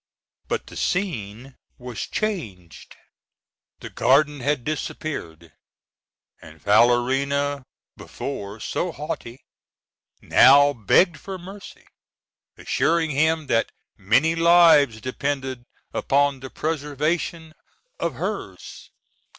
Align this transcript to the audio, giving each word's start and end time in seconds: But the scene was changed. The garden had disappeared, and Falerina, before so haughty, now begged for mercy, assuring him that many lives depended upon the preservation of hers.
But 0.47 0.65
the 0.65 0.75
scene 0.75 1.57
was 1.77 2.01
changed. 2.07 2.95
The 3.81 3.91
garden 3.91 4.39
had 4.39 4.63
disappeared, 4.63 5.53
and 6.41 6.59
Falerina, 6.59 7.61
before 7.95 8.59
so 8.59 8.91
haughty, 8.91 9.45
now 10.19 10.73
begged 10.73 11.19
for 11.19 11.37
mercy, 11.37 11.85
assuring 12.57 13.11
him 13.11 13.45
that 13.45 13.71
many 13.95 14.33
lives 14.33 15.01
depended 15.01 15.65
upon 15.93 16.39
the 16.39 16.49
preservation 16.49 17.53
of 17.99 18.15
hers. 18.15 18.89